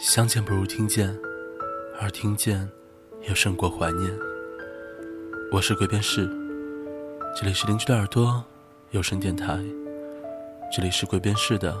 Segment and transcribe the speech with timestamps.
[0.00, 1.14] 相见不如听见，
[2.00, 2.66] 而听见
[3.28, 4.10] 又胜过怀念。
[5.52, 6.26] 我是鬼边士，
[7.36, 8.42] 这里是邻居的耳朵
[8.92, 9.58] 有声电台，
[10.74, 11.76] 这里是鬼边士的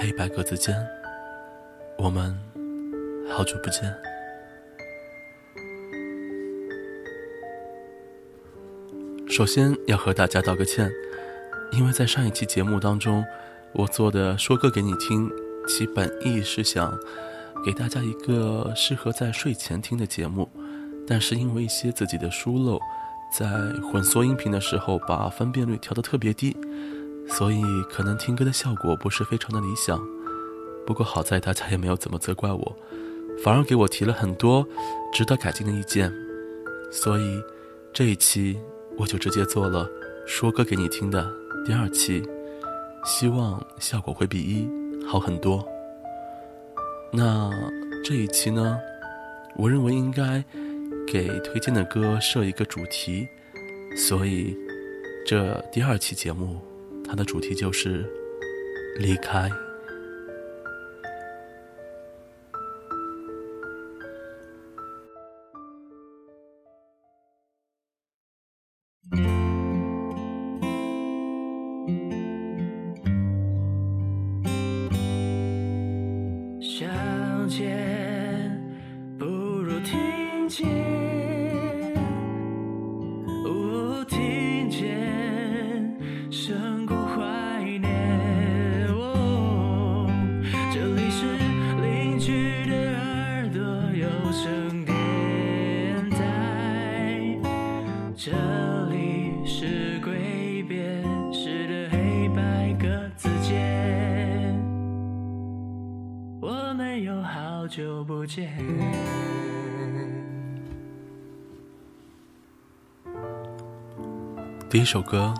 [0.00, 0.74] 黑白格子间。
[1.98, 2.34] 我们
[3.28, 3.94] 好久不见。
[9.28, 10.90] 首先要和大家道个歉，
[11.72, 13.22] 因为在上一期节目当中，
[13.74, 15.30] 我做的说歌给你听，
[15.68, 16.98] 其本意是想。
[17.62, 20.48] 给大家一个适合在睡前听的节目，
[21.06, 22.78] 但是因为一些自己的疏漏，
[23.36, 23.46] 在
[23.90, 26.56] 混缩音频的时候把分辨率调得特别低，
[27.28, 30.00] 所以可能听歌的效果不是非常的理想。
[30.86, 32.76] 不过好在大家也没有怎么责怪我，
[33.42, 34.66] 反而给我提了很多
[35.12, 36.12] 值得改进的意见，
[36.92, 37.42] 所以
[37.92, 38.58] 这一期
[38.98, 39.88] 我就直接做了
[40.26, 41.26] 说歌给你听的
[41.64, 42.22] 第二期，
[43.06, 44.68] 希望效果会比一
[45.06, 45.66] 好很多。
[47.16, 47.48] 那
[48.04, 48.76] 这一期呢，
[49.56, 50.44] 我认为应该
[51.06, 53.28] 给推荐的歌设一个主题，
[53.96, 54.56] 所以
[55.24, 56.60] 这第二期节目
[57.06, 58.04] 它的主题就是
[58.98, 59.48] 离开。
[114.74, 115.32] 第一首歌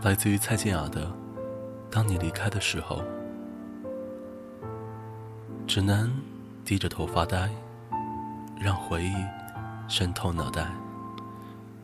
[0.00, 1.04] 来自于蔡健雅的
[1.90, 3.02] 《当你离开的时候》，
[5.66, 6.10] 只能
[6.64, 7.50] 低着头发呆，
[8.58, 9.12] 让回忆
[9.86, 10.66] 渗透脑袋，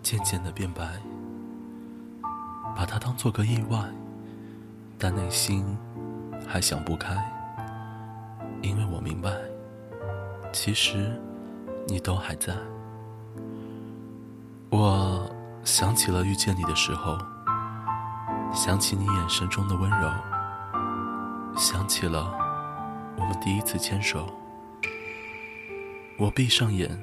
[0.02, 0.98] 渐渐的变白。
[2.74, 3.78] 把它当做个意外，
[4.96, 5.76] 但内心
[6.48, 7.14] 还想不开，
[8.62, 9.36] 因为我明白，
[10.50, 11.12] 其实
[11.86, 12.56] 你都还在。
[14.70, 15.05] 我。
[15.78, 17.18] 想起了遇见你的时候，
[18.50, 20.10] 想起你眼神中的温柔，
[21.54, 22.34] 想起了
[23.18, 24.26] 我们第一次牵手。
[26.16, 26.98] 我闭上眼，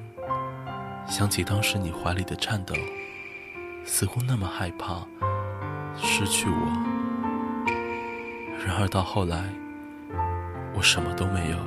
[1.06, 2.74] 想起当时你怀里的颤抖，
[3.84, 5.06] 似乎那么害怕
[5.96, 6.66] 失去我。
[8.66, 9.44] 然而到后来，
[10.74, 11.58] 我什么都没有。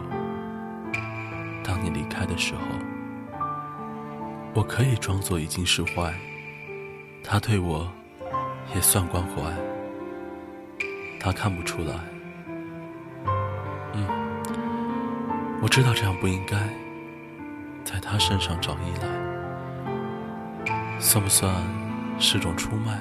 [1.63, 2.62] 当你离开的时候，
[4.53, 6.13] 我可以装作已经释怀。
[7.29, 7.85] 他对我
[8.73, 9.41] 也算关怀，
[11.19, 11.93] 他看不出来。
[13.93, 14.07] 嗯，
[15.61, 16.55] 我知道这样不应该，
[17.83, 20.71] 在他身上找依赖，
[21.01, 21.53] 算不算
[22.17, 22.97] 是种出卖？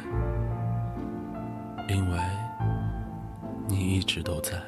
[1.88, 2.18] 因为
[3.68, 4.60] 你一直都在。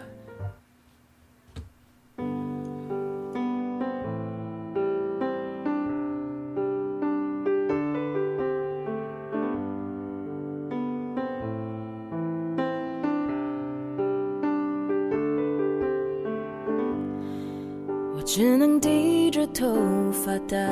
[19.59, 19.75] 头
[20.13, 20.71] 发呆，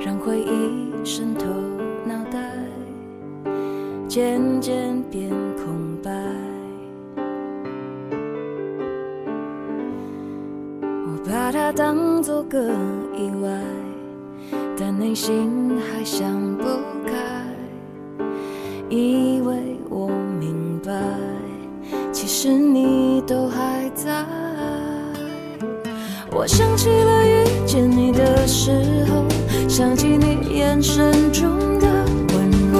[0.00, 1.44] 让回忆渗透
[2.04, 2.40] 脑袋，
[4.08, 6.10] 渐渐变空白。
[10.82, 12.60] 我把它当作个
[13.14, 13.62] 意外，
[14.76, 16.64] 但内心还想不
[17.06, 18.24] 开，
[18.88, 20.08] 以为我
[20.40, 21.00] 明白，
[22.10, 24.26] 其实你都还在。
[26.30, 27.26] 我想起了
[27.68, 28.70] 见你的时
[29.12, 29.26] 候，
[29.68, 31.86] 想起你眼神中的
[32.32, 32.78] 温柔，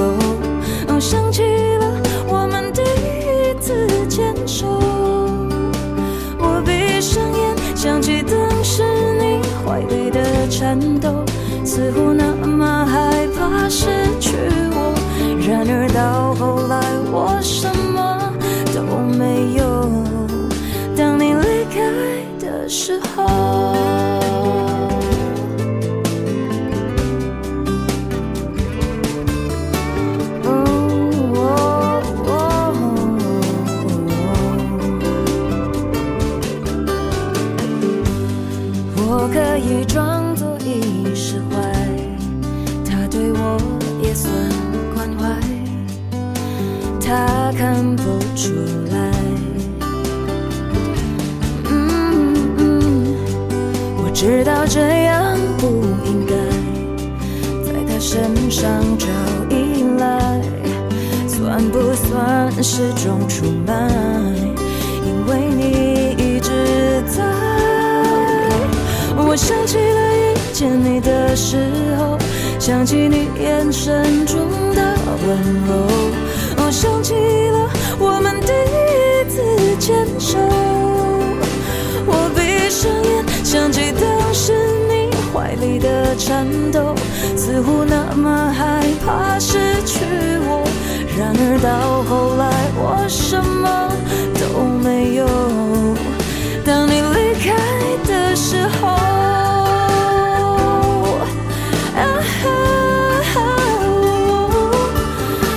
[0.87, 1.43] 哦，想起
[1.77, 1.93] 了
[2.27, 4.65] 我们第一次牵手。
[6.39, 8.81] 我闭上眼，想起当时
[9.19, 11.23] 你怀里的颤抖，
[11.63, 13.85] 似乎那么害怕失
[14.19, 14.31] 去
[14.71, 14.95] 我。
[15.47, 16.81] 然而到后来，
[17.11, 18.33] 我什么
[18.73, 19.87] 都没有。
[20.97, 21.79] 当你离开。
[22.39, 23.68] 的时候，
[54.19, 55.65] 知道这样不
[56.03, 56.35] 应该
[57.63, 59.07] 在他身上找
[59.49, 60.41] 依赖，
[61.25, 63.73] 算不算是种出卖？
[65.05, 66.51] 因为你一直
[67.07, 67.23] 在。
[69.15, 71.55] 我想起了遇见你的时
[71.97, 72.17] 候，
[72.59, 74.37] 想起你眼神中
[74.75, 75.87] 的温柔，
[76.57, 79.41] 我想起了我们第一次
[79.79, 80.68] 牵手。
[83.51, 84.53] 想起当时
[84.87, 86.93] 你怀里的颤抖，
[87.35, 89.57] 似乎那么害怕失
[89.87, 90.05] 去
[90.41, 90.63] 我。
[91.17, 92.45] 然而到后来，
[92.77, 93.89] 我什么
[94.35, 95.25] 都没有。
[96.63, 97.57] 当你离开
[98.05, 98.87] 的时候，
[101.97, 102.21] 啊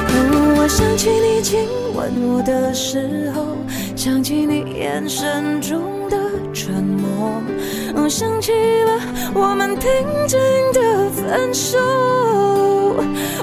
[0.09, 3.55] 嗯我想起你亲吻我的时候，
[3.95, 5.82] 想起你眼神中，
[8.13, 9.01] 想起了
[9.33, 9.89] 我们平
[10.29, 10.39] 静
[10.75, 11.79] 的分手。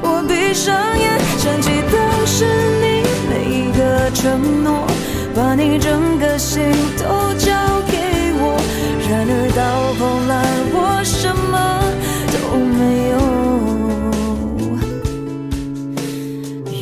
[0.04, 2.46] 我闭上眼，想起当时
[2.80, 4.86] 你每一个承诺，
[5.34, 6.62] 把你整个心
[7.00, 7.52] 都交
[7.90, 7.98] 给
[8.38, 8.62] 我。
[9.10, 9.62] 然而到
[9.98, 10.34] 后来，
[10.72, 11.58] 我什么
[12.32, 12.38] 都
[12.78, 13.18] 没有。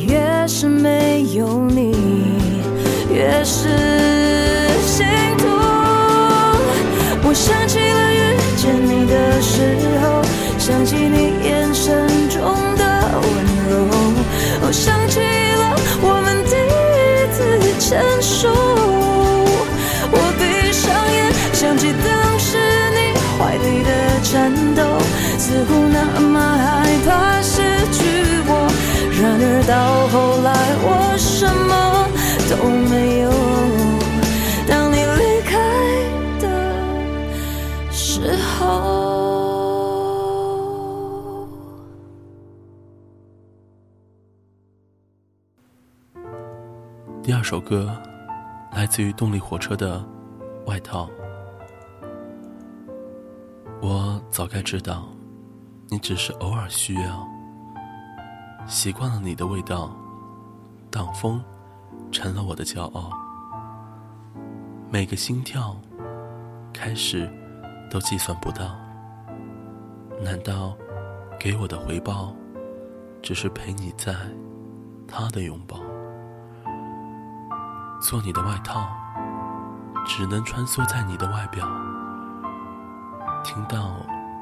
[0.06, 1.96] 越是没有你，
[3.10, 3.68] 越是
[9.58, 10.22] 时候，
[10.56, 12.40] 想起你眼神中
[12.76, 12.84] 的
[13.20, 13.26] 温
[13.68, 13.70] 柔，
[14.62, 17.38] 我想起了我们第一次
[17.80, 18.48] 牵手。
[20.12, 20.40] 我闭
[20.70, 21.18] 上眼，
[21.52, 22.06] 想起当
[22.38, 22.56] 时
[22.94, 22.98] 你
[23.36, 23.90] 怀里的
[24.22, 24.30] 颤
[24.76, 24.80] 抖，
[25.36, 26.64] 似乎那么害
[27.04, 27.56] 怕失
[27.90, 27.98] 去
[28.46, 28.50] 我。
[29.20, 29.74] 然而到
[30.14, 30.14] 后
[30.46, 30.48] 来，
[30.86, 30.86] 我
[31.18, 31.67] 什么
[47.50, 47.90] 首歌
[48.72, 49.98] 来自于动力火车的
[50.66, 51.08] 《外套》。
[53.80, 55.08] 我早该知道，
[55.88, 57.26] 你只是偶尔需要。
[58.66, 59.96] 习惯了你的味道，
[60.90, 61.42] 挡风
[62.12, 63.10] 成了我的骄傲。
[64.90, 65.74] 每个心跳
[66.70, 67.32] 开始
[67.90, 68.76] 都计算不到，
[70.22, 70.76] 难道
[71.40, 72.36] 给我的回报
[73.22, 74.14] 只是陪你在
[75.06, 75.78] 他的拥抱？
[78.00, 78.88] 做你的外套，
[80.06, 81.68] 只能穿梭在你的外表。
[83.42, 83.96] 听到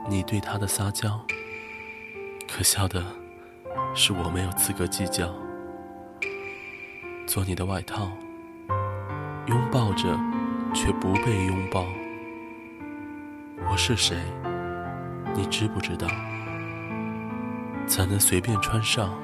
[0.08, 1.18] 你对他的撒娇，
[2.46, 3.02] 可笑的
[3.94, 5.32] 是我没有资格计较。
[7.26, 8.10] 做你的外套，
[9.46, 10.18] 拥抱着
[10.74, 11.86] 却不被拥抱。
[13.70, 14.18] 我是谁？
[15.34, 16.06] 你知不知道？
[17.86, 19.14] 才能随便穿上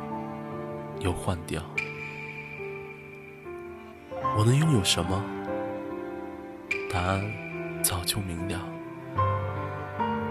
[1.00, 1.62] 又换掉？
[4.34, 5.22] 我能拥有什么？
[6.90, 7.22] 答案
[7.82, 8.58] 早就明了。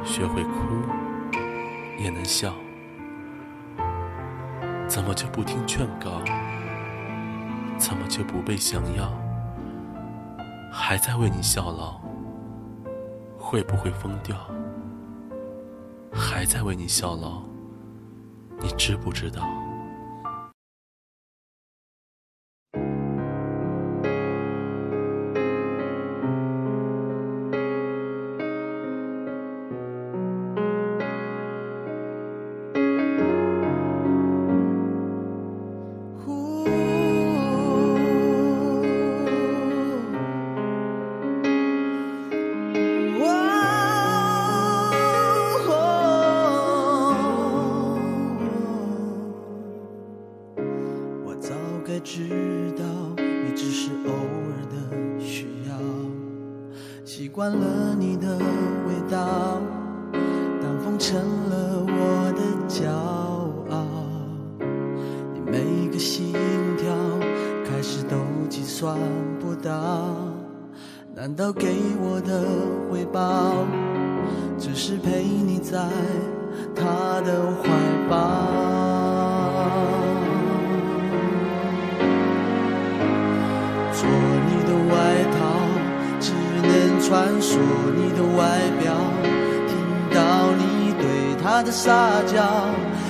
[0.03, 0.49] 学会哭，
[1.99, 2.51] 也能笑。
[4.87, 6.19] 怎么就不听劝告？
[7.77, 9.11] 怎么就不被想要？
[10.71, 12.01] 还在为你效劳，
[13.37, 14.35] 会不会疯掉？
[16.11, 17.43] 还在为你效劳，
[18.59, 19.47] 你知不知道？
[57.31, 58.27] 习惯了你的
[58.85, 59.17] 味道，
[60.61, 61.17] 当风成
[61.49, 62.89] 了我的骄
[63.73, 63.85] 傲。
[65.33, 66.33] 你每个心
[66.77, 66.93] 跳
[67.63, 68.17] 开始都
[68.49, 68.99] 计算
[69.39, 70.13] 不到，
[71.15, 72.43] 难道给我的
[72.91, 73.65] 回报，
[74.59, 75.87] 只是陪你在
[76.75, 77.69] 他的怀
[78.09, 78.17] 抱？
[87.11, 88.93] 你的外表，
[89.67, 89.75] 听
[90.15, 90.19] 到
[90.57, 91.03] 你对。
[91.43, 92.41] 他的撒娇。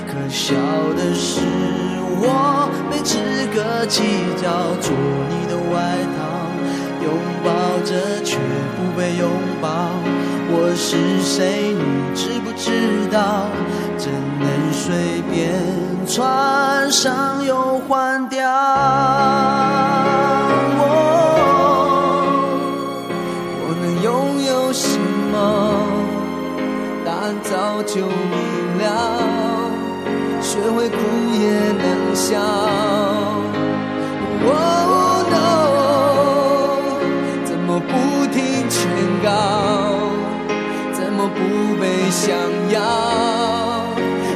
[0.07, 0.55] 可笑
[0.97, 1.41] 的是，
[2.17, 3.19] 我没资
[3.53, 4.01] 格计
[4.41, 4.49] 较，
[4.81, 4.91] 做
[5.29, 6.19] 你的外套，
[7.03, 7.49] 拥抱
[7.85, 7.91] 着
[8.23, 8.37] 却
[8.75, 9.29] 不被拥
[9.61, 9.69] 抱。
[10.49, 13.45] 我是谁，你知不知道？
[13.97, 15.53] 怎能随便
[16.07, 18.49] 穿上又换掉？
[27.05, 28.85] 答案早就明了。
[30.41, 30.97] 学会哭
[31.33, 32.39] 也能笑。
[34.43, 35.35] Oh no，
[37.45, 37.91] 怎么不
[38.33, 38.79] 听劝
[39.23, 39.29] 告？
[40.93, 41.39] 怎么不
[41.79, 42.21] 被想
[42.71, 42.79] 要？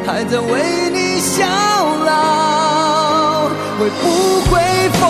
[0.05, 0.53] 还在为
[0.91, 1.43] 你效
[2.05, 3.49] 劳？
[3.77, 4.03] 会不
[4.49, 4.53] 会
[4.93, 5.03] 疯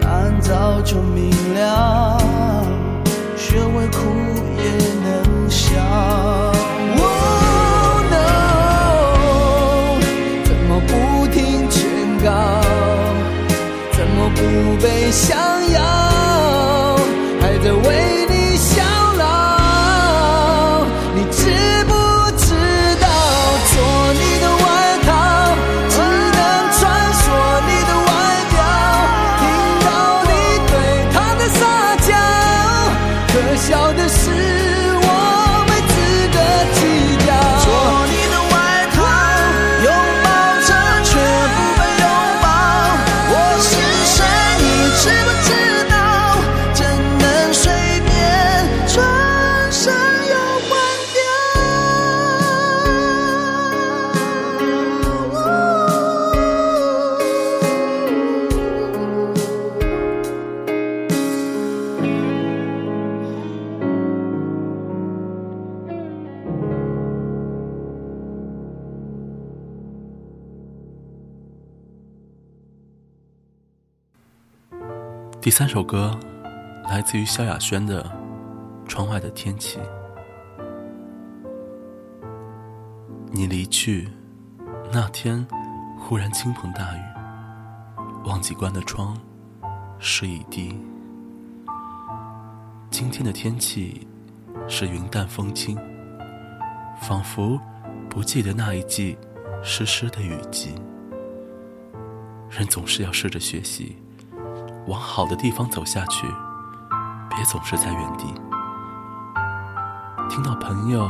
[0.00, 2.18] 答案早就明了。
[3.36, 3.98] 学会哭
[4.56, 4.64] 也
[5.04, 5.80] 能笑。
[6.96, 8.14] Oh no，
[10.44, 11.78] 怎么不听劝
[12.24, 12.30] 告？
[13.92, 14.40] 怎么不
[14.82, 15.39] 被想
[75.42, 76.20] 第三首歌
[76.84, 78.04] 来自于萧亚轩的
[78.86, 79.78] 《窗外的天气》。
[83.32, 84.06] 你离去
[84.92, 85.46] 那天，
[85.98, 87.00] 忽然倾盆大雨，
[88.26, 89.16] 忘记关的窗，
[89.98, 90.78] 湿一地。
[92.90, 94.06] 今天的天气
[94.68, 95.74] 是云淡风轻，
[97.00, 97.58] 仿佛
[98.10, 99.16] 不记得那一季
[99.62, 100.74] 湿湿的雨季。
[102.50, 103.96] 人总是要试着学习。
[104.90, 106.26] 往好的地方走下去，
[107.30, 108.26] 别总是在原地。
[110.28, 111.08] 听到朋友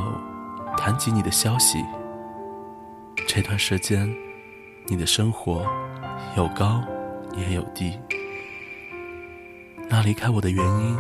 [0.76, 1.82] 谈及你的消息，
[3.26, 4.14] 这段时间
[4.86, 5.64] 你的生活
[6.36, 6.82] 有高
[7.34, 7.98] 也有低。
[9.88, 10.94] 那离开我的原因，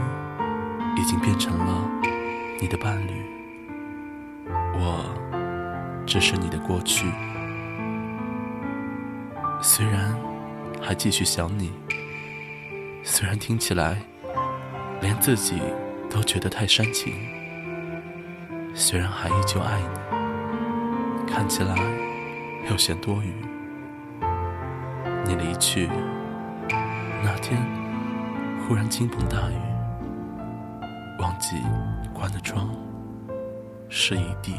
[0.96, 1.86] 已经变成了
[2.62, 3.12] 你的伴侣，
[4.72, 5.04] 我
[6.06, 7.12] 只是你的过去。
[9.60, 10.16] 虽然
[10.80, 11.70] 还继续想你。
[13.12, 14.00] 虽然听起来
[15.00, 15.60] 连自己
[16.08, 17.12] 都觉得太煽情，
[18.72, 21.74] 虽然还依旧爱你，看起来
[22.70, 23.34] 有些多余。
[25.26, 25.88] 你离去
[27.24, 27.60] 那天，
[28.60, 29.58] 忽然倾盆大雨，
[31.18, 31.56] 忘记
[32.14, 32.70] 关的窗，
[33.88, 34.54] 湿一地。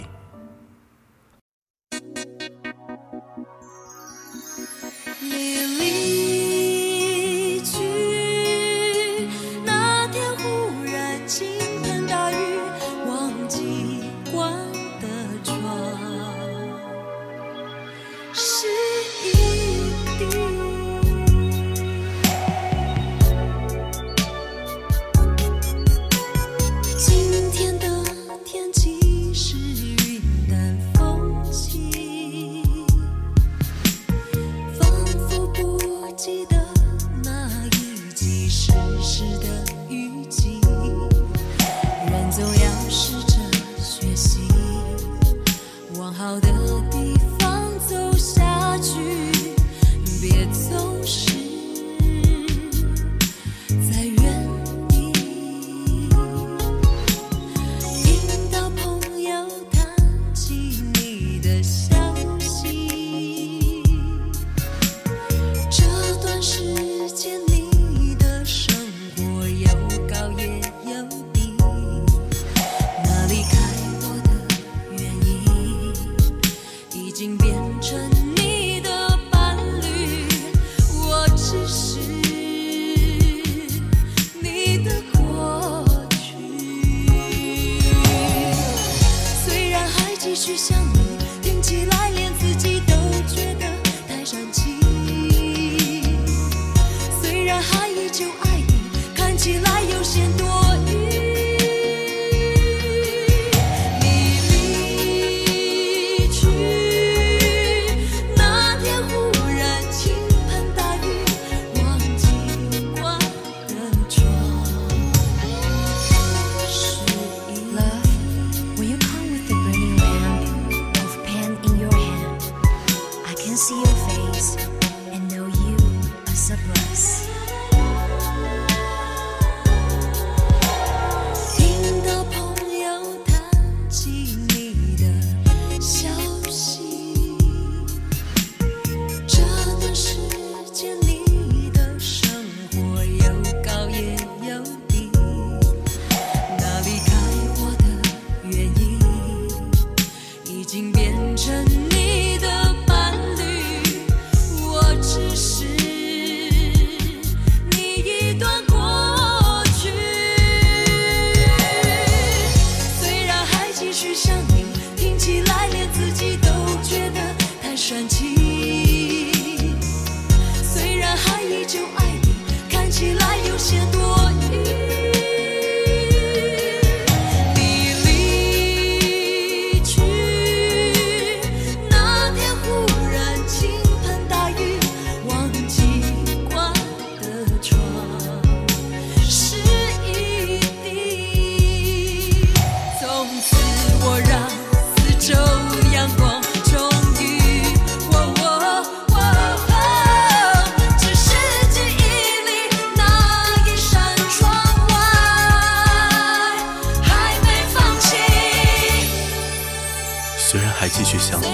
[210.93, 211.45] 继续想你，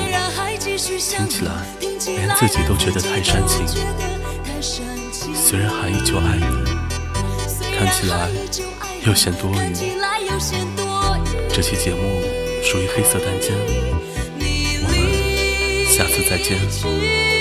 [0.98, 3.66] 听起来连自己都觉得太煽情。
[5.36, 6.46] 虽然还依旧爱你，
[7.78, 8.30] 看起来
[9.06, 9.56] 又嫌多余。
[11.54, 12.22] 这期节目
[12.64, 13.56] 属于黑色单间，
[14.84, 17.37] 我们下次再见。